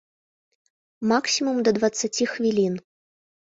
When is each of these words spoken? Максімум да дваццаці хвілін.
Максімум 1.11 1.57
да 1.69 1.75
дваццаці 1.81 2.31
хвілін. 2.35 2.85